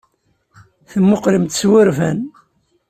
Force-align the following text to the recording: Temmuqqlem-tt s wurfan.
Temmuqqlem-tt 0.91 1.59
s 1.61 1.63
wurfan. 1.69 2.19